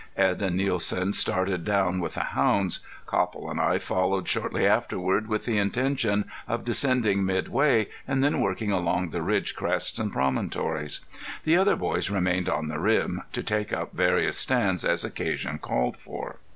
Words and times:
Edd 0.17 0.41
and 0.41 0.57
Nielsen 0.57 1.13
started 1.13 1.63
down 1.63 1.99
with 1.99 2.15
the 2.15 2.21
hounds. 2.23 2.79
Copple 3.05 3.51
and 3.51 3.61
I 3.61 3.77
followed 3.77 4.27
shortly 4.27 4.65
afterward 4.65 5.27
with 5.27 5.45
the 5.45 5.59
intention 5.59 6.25
of 6.47 6.65
descending 6.65 7.23
mid 7.23 7.49
way, 7.49 7.87
and 8.07 8.23
then 8.23 8.41
working 8.41 8.71
along 8.71 9.11
the 9.11 9.21
ridge 9.21 9.55
crests 9.55 9.99
and 9.99 10.11
promontories. 10.11 11.01
The 11.43 11.55
other 11.55 11.75
boys 11.75 12.09
remained 12.09 12.49
on 12.49 12.67
the 12.67 12.79
rim 12.79 13.21
to 13.33 13.43
take 13.43 13.71
up 13.71 13.93
various 13.93 14.37
stands 14.37 14.83
as 14.83 15.05
occasion 15.05 15.59
called 15.59 15.97
for. 15.97 16.37